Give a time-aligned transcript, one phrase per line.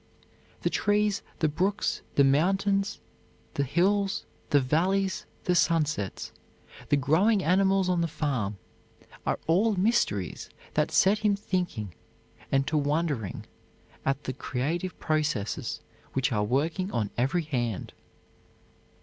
[0.63, 2.99] The trees, the brooks, the mountains,
[3.53, 6.31] the hills, the valleys, the sunsets,
[6.89, 8.57] the growing animals on the farm,
[9.27, 11.93] are all mysteries that set him thinking
[12.51, 13.45] and to wondering
[14.03, 15.81] at the creative processes
[16.13, 17.93] which are working on every hand.